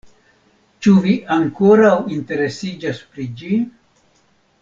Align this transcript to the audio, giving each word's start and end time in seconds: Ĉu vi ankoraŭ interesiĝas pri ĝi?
Ĉu 0.85 0.93
vi 1.03 1.13
ankoraŭ 1.35 1.93
interesiĝas 2.17 3.03
pri 3.13 3.29
ĝi? 3.43 3.61